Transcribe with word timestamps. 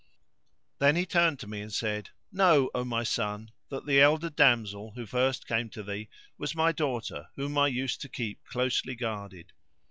Then 0.79 0.95
he 0.95 1.05
turned 1.05 1.37
to 1.41 1.47
me 1.47 1.61
and 1.61 1.71
said, 1.71 2.09
"Know, 2.31 2.71
O 2.73 2.83
my 2.83 3.03
son, 3.03 3.51
that 3.69 3.85
the 3.85 4.01
elder 4.01 4.31
damsel 4.31 4.93
who 4.95 5.05
first 5.05 5.47
came 5.47 5.69
to 5.69 5.83
thee 5.83 6.09
was 6.39 6.55
my 6.55 6.71
daughter 6.71 7.27
whom 7.35 7.55
I 7.55 7.67
used 7.67 8.01
to 8.01 8.09
keep 8.09 8.43
closely 8.45 8.95
guarded. 8.95 9.53